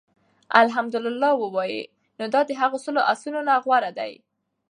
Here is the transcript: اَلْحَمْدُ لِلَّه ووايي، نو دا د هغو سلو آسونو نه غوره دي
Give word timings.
اَلْحَمْدُ 0.61 0.95
لِلَّه 0.95 1.31
ووايي، 1.41 1.81
نو 2.19 2.25
دا 2.33 2.41
د 2.49 2.51
هغو 2.61 2.77
سلو 2.85 3.01
آسونو 3.11 3.39
نه 3.47 3.53
غوره 3.65 3.91
دي 3.97 4.13